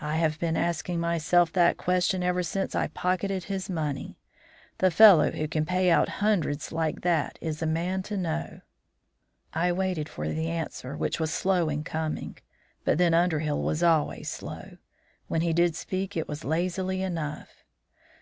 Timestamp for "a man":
7.60-8.02